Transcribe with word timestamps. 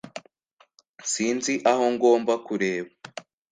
Sinzi 1.11 1.53
aho 1.71 1.85
ngomba 1.95 2.33
kureba 2.45 2.89